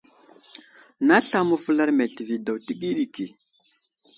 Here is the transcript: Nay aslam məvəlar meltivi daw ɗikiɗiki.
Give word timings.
Nay 1.05 1.17
aslam 1.19 1.45
məvəlar 1.49 1.89
meltivi 1.97 2.35
daw 2.45 2.57
ɗikiɗiki. 2.65 3.25